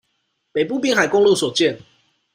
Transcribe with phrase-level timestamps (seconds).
[0.51, 1.79] 北部濱海公路所見